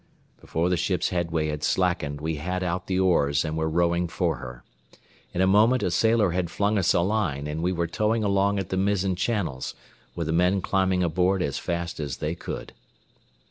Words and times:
Before 0.39 0.67
the 0.67 0.77
ship's 0.77 1.09
headway 1.09 1.49
had 1.49 1.63
slackened 1.63 2.21
we 2.21 2.37
had 2.37 2.63
out 2.63 2.87
the 2.87 2.97
oars 2.99 3.45
and 3.45 3.55
were 3.55 3.69
rowing 3.69 4.07
for 4.07 4.37
her. 4.37 4.63
In 5.31 5.41
a 5.41 5.45
moment 5.45 5.83
a 5.83 5.91
sailor 5.91 6.31
had 6.31 6.49
flung 6.49 6.79
us 6.79 6.95
a 6.95 7.01
line, 7.01 7.45
and 7.45 7.61
we 7.61 7.71
were 7.71 7.85
towing 7.85 8.23
along 8.23 8.57
at 8.57 8.69
the 8.69 8.77
mizzen 8.77 9.15
channels, 9.15 9.75
with 10.15 10.25
the 10.25 10.33
men 10.33 10.59
climbing 10.59 11.03
aboard 11.03 11.43
as 11.43 11.59
fast 11.59 11.99
as 11.99 12.17
they 12.17 12.33
could. 12.33 12.73